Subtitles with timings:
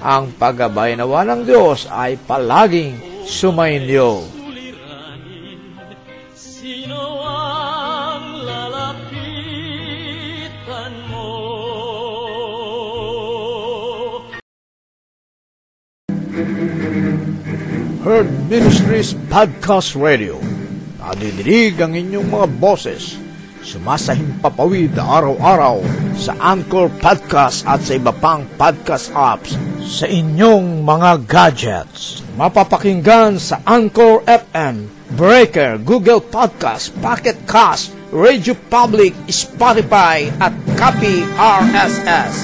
[0.00, 4.24] ang paggabay nawa ng Diyos ay palaging sumainyo.
[6.36, 9.32] Sino ang lalapitan
[11.08, 11.32] mo?
[18.06, 20.38] Herd Ministries Podcast Radio.
[21.02, 23.25] Nadidinig ang inyong mga boses.
[23.66, 25.82] Sumasahimpapawid araw-araw
[26.14, 32.22] sa Anchor Podcast at sa iba pang podcast apps sa inyong mga gadgets.
[32.38, 34.86] Mapapakinggan sa Anchor FM,
[35.18, 42.34] Breaker, Google Podcast, Pocket Cast, Radio Public, Spotify at Copy RSS.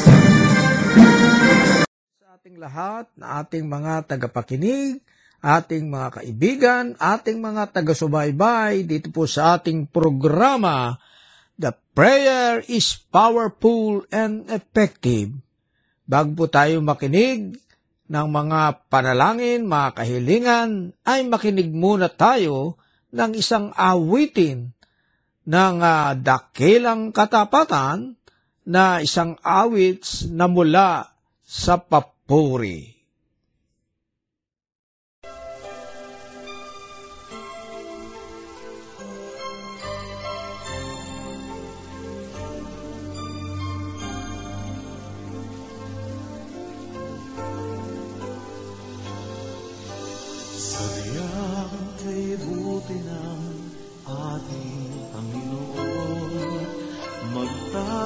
[2.19, 4.99] Sa ating lahat na ating mga tagapakinig,
[5.38, 10.99] ating mga kaibigan, ating mga taga-subaybay dito po sa ating programa
[11.60, 15.36] The prayer is powerful and effective.
[16.08, 17.56] Bago po tayo makinig
[18.12, 20.70] ng mga panalangin, mga kahilingan,
[21.08, 22.76] ay makinig muna tayo
[23.12, 24.72] ng isang awitin
[25.48, 28.16] ng uh, dakilang katapatan
[28.62, 32.91] na isang awit na mula sa papuri.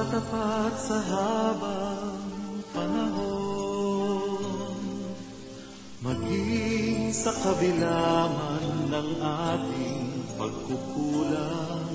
[0.07, 2.15] Magtatapat sa habang
[2.71, 4.39] panahon.
[5.99, 10.07] Maging sa kabila man ng ating
[10.39, 11.91] pagkukulang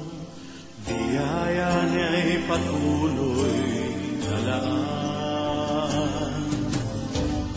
[0.84, 3.56] Biyaya niya'y patuloy
[4.28, 6.36] na laan.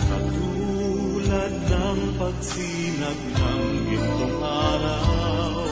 [0.08, 5.68] Katulad ng pagsinag ng gintong araw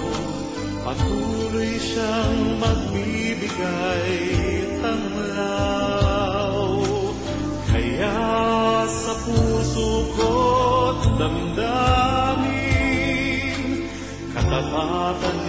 [0.84, 4.43] Patuloy siyang magbibigay
[14.84, 15.43] Katapatan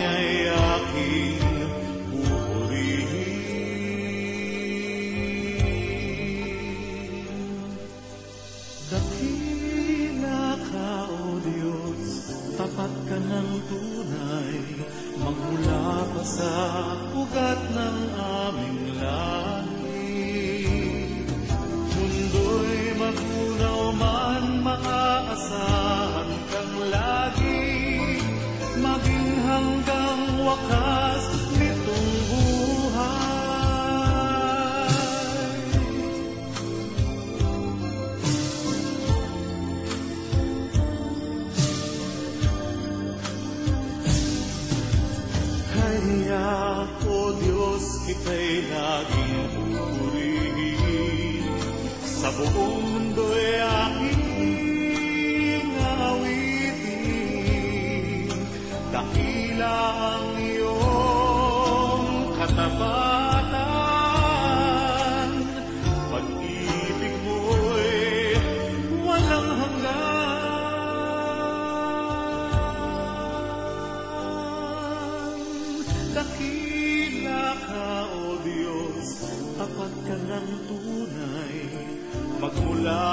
[52.45, 52.94] Sa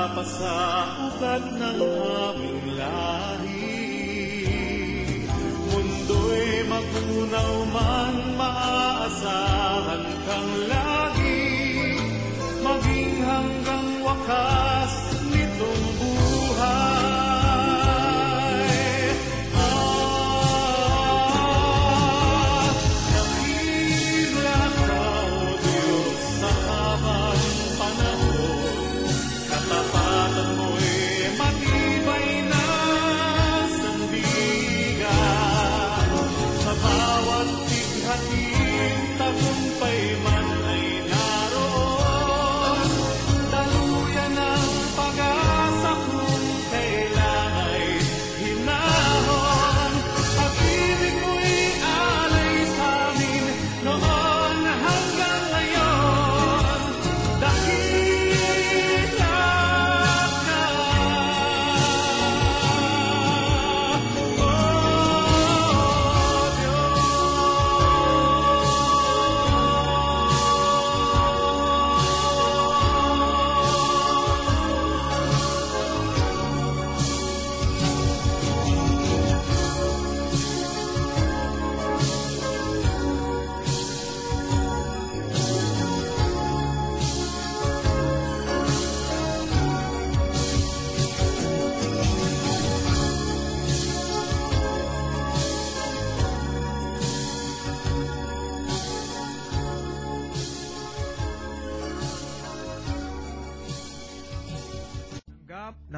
[0.02, 0.58] Magmula pa sa
[0.98, 3.86] ugat ng aming lahi.
[5.70, 11.46] Mundo'y magunaw man, maaasahan kang lagi.
[12.66, 14.61] Maging hanggang wakas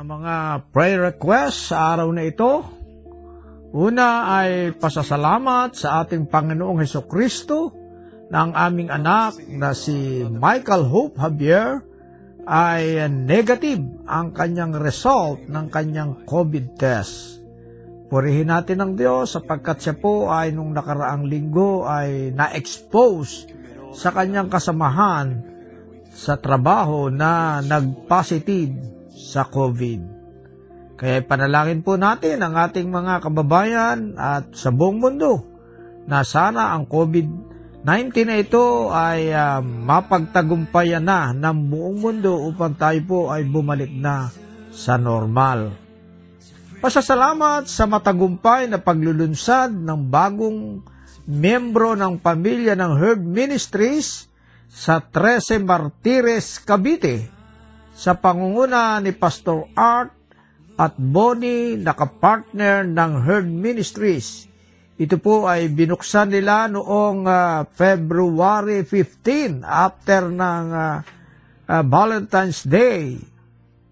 [0.04, 0.36] ng mga
[0.76, 2.60] prayer requests sa araw na ito.
[3.72, 7.72] Una ay pasasalamat sa ating Panginoong Heso Kristo
[8.28, 11.80] na ang aming anak na si Michael Hope Javier
[12.44, 17.40] ay negative ang kanyang result ng kanyang COVID test.
[18.12, 23.48] Purihin natin ang Diyos sapagkat siya po ay nung nakaraang linggo ay na-expose
[23.96, 25.48] sa kanyang kasamahan
[26.12, 30.24] sa trabaho na nag-positive sa COVID.
[30.98, 35.42] Kaya panalangin po natin ang ating mga kababayan at sa buong mundo
[36.06, 43.00] na sana ang COVID-19 na ito ay ah, mapagtagumpayan na ng buong mundo upang tayo
[43.04, 44.30] po ay bumalik na
[44.70, 45.74] sa normal.
[46.84, 50.84] Pasasalamat sa matagumpay na paglulunsad ng bagong
[51.24, 54.28] membro ng pamilya ng Herb Ministries
[54.68, 57.43] sa 13 Martires, Cavite
[57.94, 60.12] sa pangunguna ni Pastor Art
[60.78, 64.50] at Bonnie na kapartner ng Herd Ministries.
[64.98, 71.02] Ito po ay binuksan nila noong ah, February 15 after ng ah,
[71.70, 73.18] ah, Valentine's Day.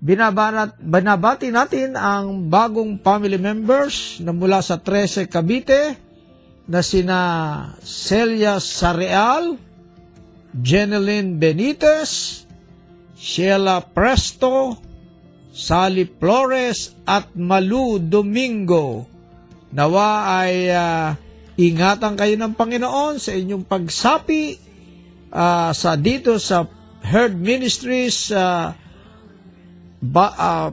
[0.01, 5.81] Binabanat, binabati natin ang bagong family members na mula sa 13 Cavite
[6.65, 7.19] na sina
[7.85, 9.61] Celia Sareal,
[10.57, 12.41] Jeneline Benitez,
[13.21, 14.73] Sheila Presto,
[15.53, 19.05] Sally Flores at Malu Domingo.
[19.69, 21.13] Nawa ay ah,
[21.53, 24.57] ingatan kayo ng Panginoon sa inyong pagsapi
[25.29, 26.65] ah, sa dito sa
[27.05, 28.73] Herd Ministries ah,
[30.01, 30.69] ba, ah,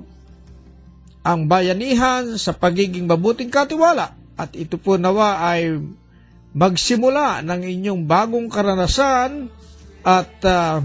[1.28, 5.76] ang bayanihan sa pagiging mabuting katiwala at ito po nawa ay
[6.56, 9.52] magsimula ng inyong bagong karanasan
[10.00, 10.80] at ah,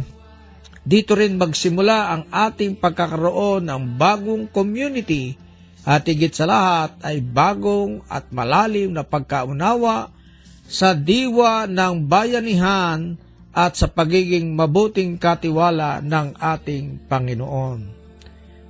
[0.84, 5.40] dito rin magsimula ang ating pagkakaroon ng bagong community
[5.88, 10.12] at higit sa lahat ay bagong at malalim na pagkaunawa
[10.68, 13.16] sa diwa ng bayanihan
[13.54, 17.80] at sa pagiging mabuting katiwala ng ating Panginoon.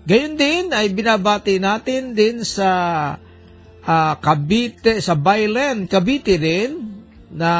[0.03, 2.69] Gayon din ay binabati natin din sa
[3.87, 6.91] ah, Cavite, sa Bailen, Cavite din
[7.31, 7.51] na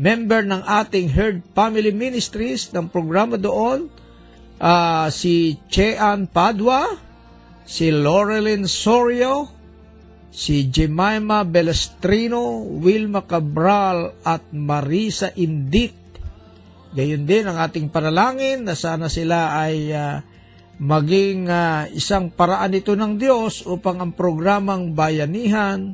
[0.00, 3.92] member ng ating Herd Family Ministries ng programa doon,
[4.56, 6.88] ah, si Chean Padua,
[7.68, 9.52] si Laurelyn Sorio,
[10.32, 15.92] si Jemima Belestrino, Wilma Cabral at Marisa Indit.
[16.96, 20.24] Gayon din ang ating panalangin na sana sila ay ah,
[20.80, 25.92] maging ah, isang paraan ito ng Diyos upang ang programang bayanihan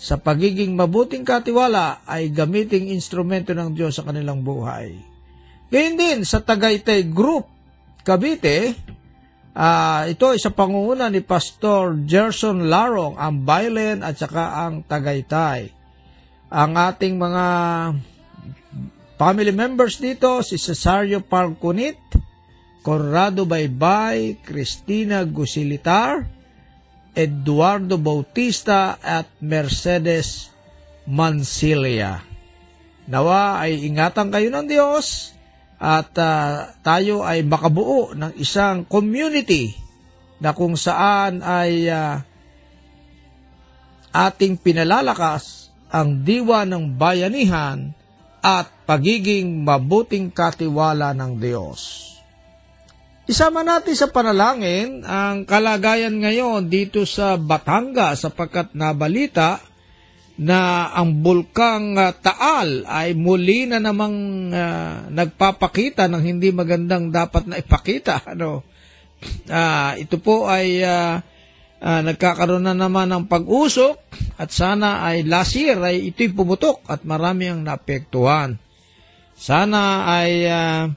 [0.00, 4.96] sa pagiging mabuting katiwala ay gamiting instrumento ng Diyos sa kanilang buhay.
[5.68, 7.44] Gayon din sa Tagaytay Group
[8.00, 8.80] Cavite,
[9.52, 15.76] ah, ito ay sa pangunguna ni Pastor Gerson Larong, ang Bailen at saka ang Tagaytay.
[16.50, 17.46] ang ating mga
[19.14, 22.00] family members dito, si Cesario Parcunit,
[22.82, 26.39] Corrado Baybay, Cristina Gusilitar,
[27.14, 30.50] Eduardo Bautista at Mercedes
[31.08, 32.22] Mancilia.
[33.10, 35.34] Nawa ay ingatan kayo ng Diyos
[35.80, 39.74] at uh, tayo ay makabuo ng isang community
[40.38, 42.22] na kung saan ay uh,
[44.14, 47.90] ating pinalalakas ang diwa ng bayanihan
[48.40, 52.09] at pagiging mabuting katiwala ng Diyos.
[53.30, 59.62] Isama natin sa panalangin ang kalagayan ngayon dito sa Batangas sapagkat nabalita
[60.34, 67.46] na ang bulkang uh, Taal ay muli na namang uh, nagpapakita ng hindi magandang dapat
[67.46, 68.18] na ipakita.
[68.34, 68.66] Ano?
[69.46, 71.22] Uh, ito po ay uh,
[71.78, 73.94] uh, nagkakaroon na naman ng pag-usok
[74.42, 78.58] at sana ay last year ay ito'y pumutok at marami ang naapektuhan.
[79.38, 80.90] Sana ay uh,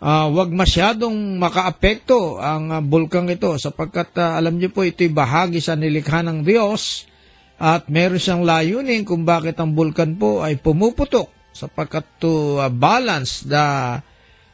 [0.00, 5.62] uh, wag masyadong makaapekto ang uh, bulkang ito sapagkat uh, alam niyo po ito'y bahagi
[5.62, 7.08] sa nilikha ng Diyos
[7.56, 13.48] at meron siyang layunin kung bakit ang bulkan po ay pumuputok sapagkat to uh, balance
[13.48, 13.64] the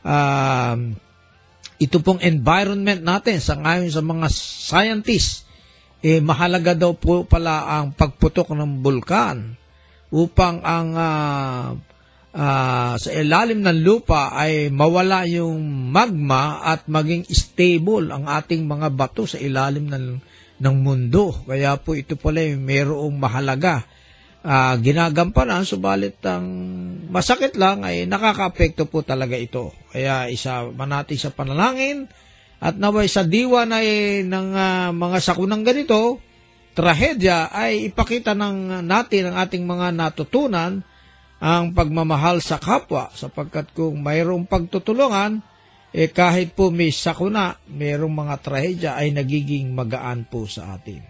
[0.06, 0.76] uh,
[1.82, 5.42] ito pong environment natin sa ngayon sa mga scientists
[6.02, 9.58] eh mahalaga daw po pala ang pagputok ng bulkan
[10.14, 11.66] upang ang uh,
[12.32, 18.88] uh, sa ilalim ng lupa ay mawala yung magma at maging stable ang ating mga
[18.92, 20.06] bato sa ilalim ng,
[20.60, 21.32] ng mundo.
[21.44, 23.84] Kaya po ito pala yung mayroong mahalaga.
[24.42, 26.42] Uh, ginagampanan, subalit ang
[27.06, 29.70] masakit lang ay nakaka-apekto po talaga ito.
[29.94, 32.10] Kaya isa manati sa panalangin
[32.58, 36.18] at naway sa diwa na eh, ng uh, mga sakunang ganito,
[36.74, 40.82] trahedya ay ipakita ng natin ang ating mga natutunan
[41.42, 45.42] ang pagmamahal sa kapwa sapagkat kung mayroong pagtutulungan,
[45.90, 51.02] eh kahit po may sakuna, mayroong mga trahedya ay nagiging magaan po sa atin.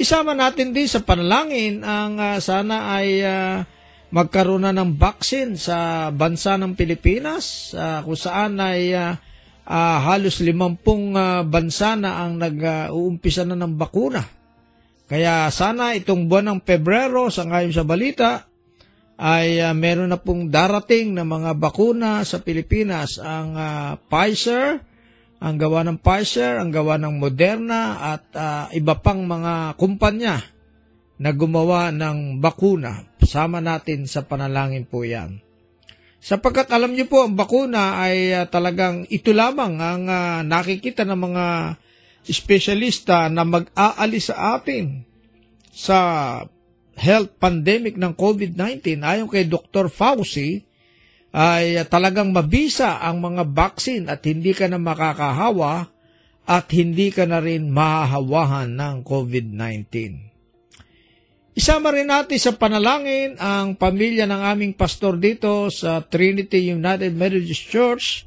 [0.00, 3.60] Isama natin din sa panalangin ang uh, sana ay uh,
[4.08, 9.12] magkaroon na ng vaccine sa bansa ng Pilipinas uh, kung saan ay uh,
[9.68, 14.24] uh, halos limampung uh, bansa na ang nag-uumpisa na ng bakuna.
[15.06, 18.49] Kaya sana itong buwan ng Pebrero, sa ngayon sa balita,
[19.20, 23.20] ay uh, meron na pong darating na mga bakuna sa Pilipinas.
[23.20, 24.80] Ang uh, Pfizer,
[25.44, 30.40] ang gawa ng Pfizer, ang gawa ng Moderna at uh, iba pang mga kumpanya
[31.20, 33.12] na gumawa ng bakuna.
[33.20, 35.44] Sama natin sa panalangin po yan.
[36.20, 41.20] Sapagkat alam niyo po, ang bakuna ay uh, talagang ito lamang ang uh, nakikita ng
[41.20, 41.46] mga
[42.24, 45.04] espesyalista na mag-aalis sa atin
[45.68, 45.98] sa
[47.00, 49.88] health pandemic ng COVID-19, ayon kay Dr.
[49.88, 50.60] Fauci,
[51.32, 55.88] ay talagang mabisa ang mga vaccine at hindi ka na makakahawa
[56.44, 60.28] at hindi ka na rin mahahawahan ng COVID-19.
[61.54, 67.66] Isama rin natin sa panalangin ang pamilya ng aming pastor dito sa Trinity United Methodist
[67.70, 68.26] Church.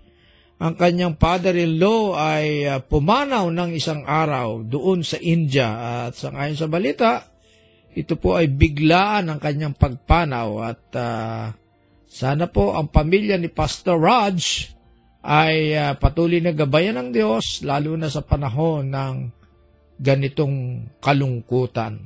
[0.64, 5.68] Ang kanyang father-in-law ay uh, pumanaw ng isang araw doon sa India
[6.08, 7.33] at sa ngayon sa balita,
[7.94, 11.46] ito po ay biglaan ang kanyang pagpanaw at uh,
[12.10, 14.70] sana po ang pamilya ni Pastor Raj
[15.24, 19.16] ay uh, patuloy na gabayan ng Diyos lalo na sa panahon ng
[20.02, 22.02] ganitong kalungkutan.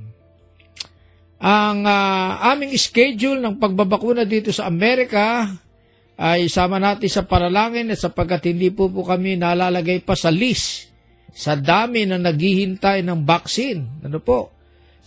[1.37, 5.49] Ang uh, aming schedule ng pagbabakuna dito sa Amerika
[6.17, 10.89] ay sama natin sa paralangin at sapagkat hindi po po kami nalalagay pa sa list
[11.29, 14.01] sa dami na naghihintay ng vaccine.
[14.01, 14.56] Ano po?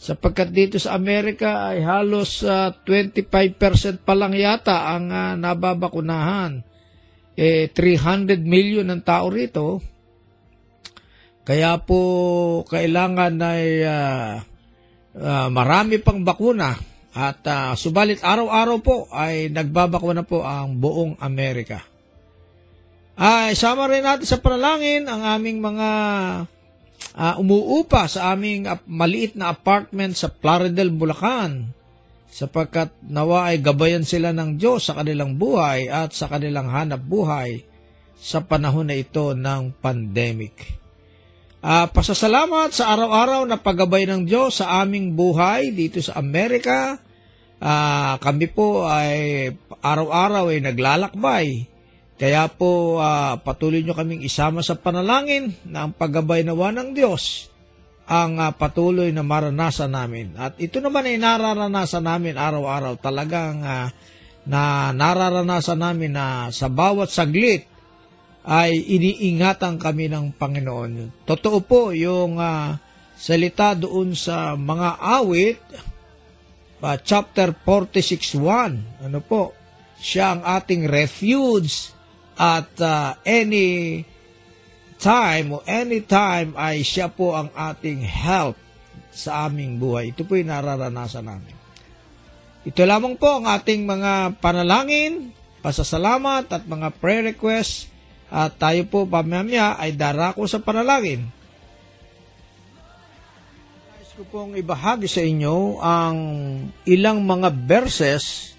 [0.01, 6.65] Sapagkat dito sa Amerika ay halos uh, ah, 25% pa lang yata ang uh, nababakunahan.
[7.37, 9.85] Eh, 300 million ng tao rito.
[11.45, 12.01] Kaya po
[12.65, 14.33] kailangan ay uh,
[15.21, 16.73] uh, marami pang bakuna
[17.13, 21.85] at uh, subalit araw-araw po ay nagbabakuna po ang buong Amerika.
[23.21, 25.89] Ay, sama rin natin sa panalangin ang aming mga
[27.17, 31.75] uh, umuupa sa aming ap- maliit na apartment sa Plaridel, Bulacan
[32.31, 37.67] sapagkat nawa ay gabayan sila ng Diyos sa kanilang buhay at sa kanilang hanap buhay
[38.15, 40.79] sa panahon na ito ng pandemic.
[41.61, 46.97] Uh, pasasalamat sa araw-araw na paggabay ng Diyos sa aming buhay dito sa Amerika.
[47.61, 49.53] Uh, kami po ay
[49.85, 51.69] araw-araw ay naglalakbay
[52.21, 57.51] kaya po uh, patuloy nyo kaming isama sa panalangin na ang paggabay nawa ng Diyos
[58.11, 60.35] ang ah, patuloy na maranasan namin.
[60.35, 62.99] At ito naman ay nararanasan namin araw-araw.
[62.99, 63.95] Talagang ah,
[64.43, 67.71] na nararanasan namin na sa bawat saglit
[68.43, 71.23] ay iniingatan kami ng Panginoon.
[71.23, 72.83] Totoo po yung ah,
[73.15, 75.63] salita doon sa mga awit,
[76.83, 79.07] ah, chapter 46.1.
[79.07, 79.55] Ano po?
[80.03, 81.95] Siya ang ating refuge
[82.41, 84.01] at ah, any
[84.97, 88.57] time o any time ay siya po ang ating help
[89.13, 90.17] sa aming buhay.
[90.17, 91.53] Ito po yung nararanasan namin.
[92.65, 97.89] Ito lamang po ang ating mga panalangin, pasasalamat at mga prayer requests
[98.33, 101.29] at tayo po pamamaya ay darako sa panalangin.
[103.97, 106.17] Nais ko pong ibahagi sa inyo ang
[106.89, 108.57] ilang mga verses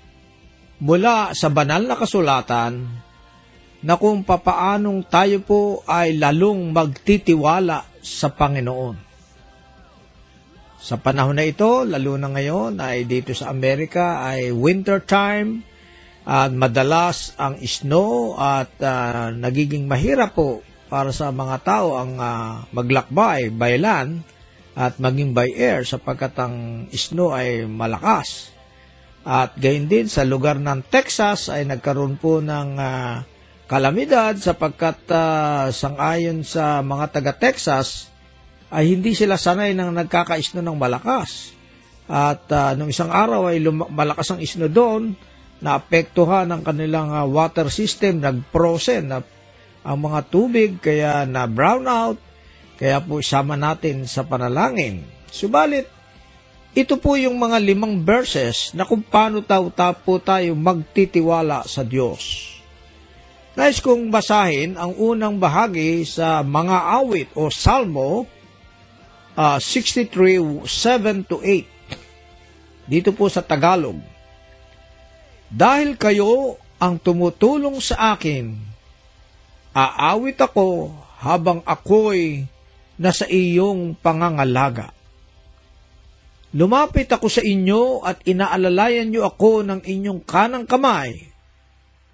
[0.81, 3.09] mula sa banal na kasulatan
[3.81, 9.09] na kung papaanong tayo po ay lalong magtitiwala sa Panginoon.
[10.81, 15.61] Sa panahon na ito, lalo na ngayon ay dito sa Amerika ay winter time
[16.25, 22.65] at madalas ang snow at ah, nagiging mahirap po para sa mga tao ang ah,
[22.73, 24.25] maglakbay by land
[24.73, 28.49] at maging by air sapagkat ang snow ay malakas.
[29.21, 33.21] At gayon din sa lugar ng Texas ay nagkaroon po ng ah,
[33.71, 38.11] kalamidad sapagkat uh, sangayon sa mga taga-Texas
[38.67, 41.55] ay hindi sila sanay nang nagkaka-isno ng malakas.
[42.11, 45.15] At uh, nung isang araw ay lum- malakas ang isno doon,
[45.63, 49.23] naapektuhan ang kanilang uh, water system, nag-frozen na
[49.87, 52.19] ang mga tubig, kaya na brown out,
[52.75, 55.07] kaya po isama natin sa panalangin.
[55.31, 55.87] Subalit,
[56.75, 59.71] ito po yung mga limang verses na kung paano tayo,
[60.03, 62.60] po tayo magtitiwala sa Diyos.
[63.51, 68.23] Nais kong basahin ang unang bahagi sa mga awit o salmo
[69.35, 72.87] uh, 63, 7 to 8.
[72.87, 73.99] Dito po sa Tagalog.
[75.51, 78.55] Dahil kayo ang tumutulong sa akin,
[79.75, 82.47] aawit ako habang ako'y
[82.95, 84.95] nasa iyong pangangalaga.
[86.55, 91.30] Lumapit ako sa inyo at inaalalayan niyo ako ng inyong kanang kamay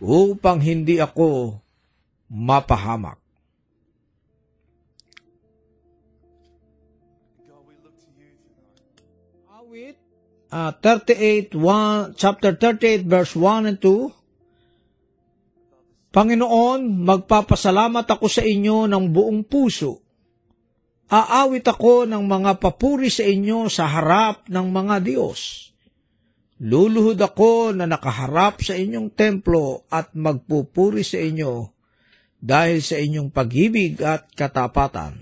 [0.01, 1.57] upang hindi ako
[2.29, 3.17] mapahamak.
[9.57, 9.97] Awit
[10.51, 14.11] uh, 38, 1, chapter 38, verse 1 and 2.
[16.07, 20.01] Panginoon, magpapasalamat ako sa inyo ng buong puso.
[21.07, 25.71] Aawit ako ng mga papuri sa inyo sa harap ng mga Diyos.
[26.57, 31.69] Luluhod ako na nakaharap sa inyong templo at magpupuri sa inyo
[32.41, 35.21] dahil sa inyong pag-ibig at katapatan.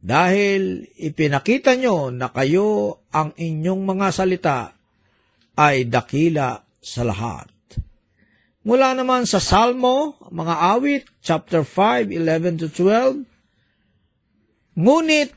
[0.00, 4.58] Dahil ipinakita nyo na kayo ang inyong mga salita
[5.56, 7.48] ay dakila sa lahat.
[8.64, 13.24] Mula naman sa Salmo, mga awit, chapter 5, 11 to 12,
[14.80, 15.34] Ngunit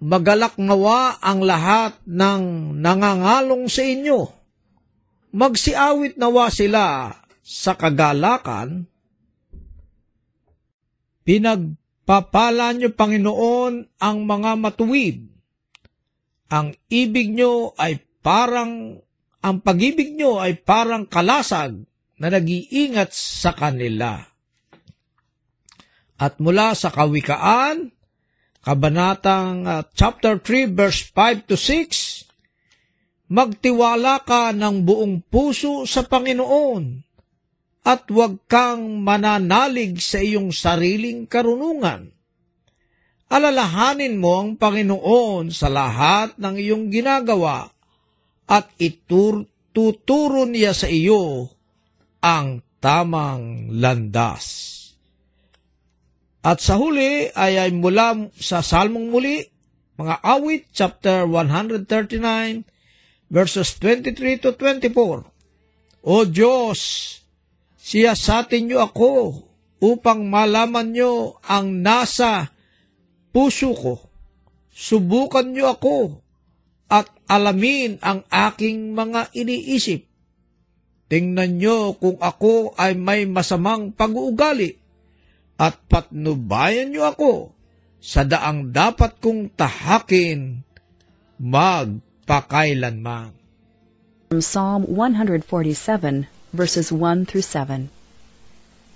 [0.00, 4.20] magalak nawa ang lahat ng nangangalong sa inyo.
[5.30, 8.88] Magsiawit nawa sila sa kagalakan.
[11.22, 15.30] Pinagpapala niyo, Panginoon, ang mga matuwid.
[16.50, 18.98] Ang ibig niyo ay parang,
[19.44, 21.86] ang pag-ibig niyo ay parang kalasag
[22.18, 24.18] na nag-iingat sa kanila.
[26.18, 27.94] At mula sa kawikaan,
[28.60, 37.00] Kabanatang uh, chapter 3 verse 5 to 6, Magtiwala ka ng buong puso sa Panginoon
[37.86, 42.12] at huwag kang mananalig sa iyong sariling karunungan.
[43.30, 47.70] Alalahanin mo ang Panginoon sa lahat ng iyong ginagawa
[48.50, 51.48] at ituturo niya sa iyo
[52.18, 54.79] ang tamang landas.
[56.40, 59.44] At sa huli ay, ay mula sa Salmong muli,
[60.00, 62.64] mga awit, chapter 139,
[63.28, 65.28] verses 23 to 24.
[66.00, 66.80] O Diyos,
[67.76, 69.44] siya sa niyo ako
[69.84, 72.48] upang malaman niyo ang nasa
[73.36, 74.00] puso ko.
[74.72, 76.24] Subukan niyo ako
[76.88, 80.08] at alamin ang aking mga iniisip.
[81.12, 84.79] Tingnan niyo kung ako ay may masamang pag-uugali
[85.60, 87.52] at patnubayan niyo ako
[88.00, 90.64] sa daang dapat kong tahakin
[91.36, 93.36] magpakailanman.
[94.32, 95.44] From Psalm 147,
[96.56, 97.92] verses 1 through 7.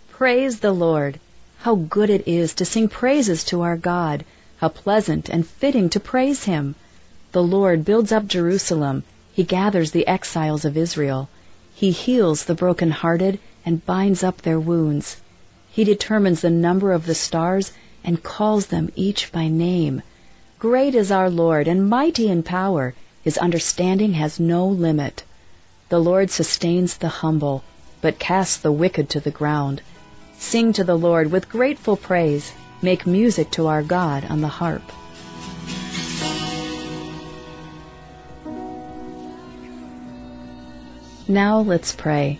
[0.08, 1.20] Praise the Lord!
[1.68, 4.24] How good it is to sing praises to our God!
[4.64, 6.80] How pleasant and fitting to praise him!
[7.36, 9.04] The Lord builds up Jerusalem.
[9.34, 11.28] He gathers the exiles of Israel.
[11.74, 15.18] He heals the broken-hearted and binds up their wounds.
[15.74, 17.72] He determines the number of the stars
[18.04, 20.02] and calls them each by name.
[20.60, 22.94] Great is our Lord and mighty in power.
[23.24, 25.24] His understanding has no limit.
[25.88, 27.64] The Lord sustains the humble,
[28.00, 29.82] but casts the wicked to the ground.
[30.38, 32.52] Sing to the Lord with grateful praise.
[32.80, 34.92] Make music to our God on the harp.
[41.26, 42.38] Now let's pray.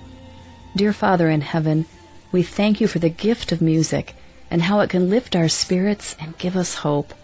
[0.77, 1.87] Dear Father in heaven,
[2.35, 4.13] we thank you for the gift of music
[4.51, 7.15] and how it can lift our spirits and give us hope.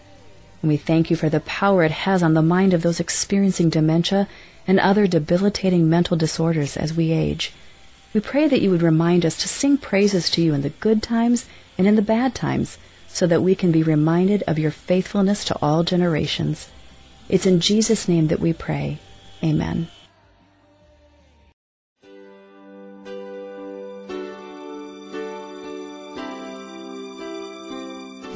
[0.61, 3.69] And we thank you for the power it has on the mind of those experiencing
[3.69, 4.29] dementia
[4.65, 7.51] and other debilitating mental disorders as we age.
[8.13, 11.03] We pray that you would remind us to sing praises to you in the good
[11.03, 11.45] times
[11.77, 12.77] and in the bad times
[13.09, 16.69] so that we can be reminded of your faithfulness to all generations.
[17.27, 18.99] It's in Jesus' name that we pray.
[19.43, 19.89] Amen.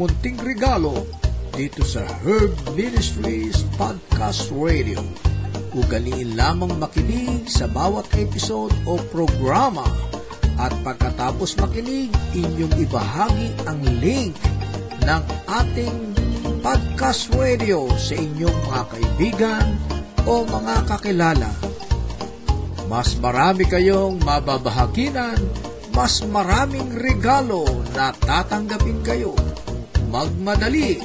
[0.00, 1.04] Munting regalo
[1.52, 4.96] dito sa Herb Ministries Podcast Radio.
[5.76, 9.84] Ugaliin lamang makinig sa bawat episode o programa
[10.56, 14.32] at pagkatapos makinig, inyong ibahagi ang link
[15.04, 15.96] ng ating
[16.64, 19.66] podcast radio sa inyong mga kaibigan
[20.24, 21.52] o mga kakilala.
[22.88, 25.36] Mas marami kayong mababahaginan
[25.90, 29.34] mas maraming regalo na tatanggapin kayo.
[30.10, 30.98] Magmadali!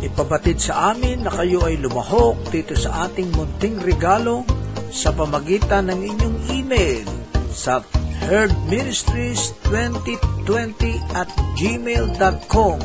[0.00, 4.46] Ipabatid sa amin na kayo ay lumahok dito sa ating munting regalo
[4.88, 7.04] sa pamagitan ng inyong email
[7.50, 7.82] sa
[8.30, 12.78] herdministries2020 at gmail.com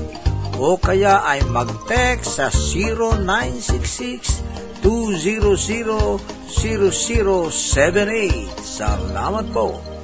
[0.56, 4.42] o kaya ay mag-text sa 0966
[4.84, 6.20] 200
[6.52, 8.60] 0078.
[8.60, 9.95] Salamat po!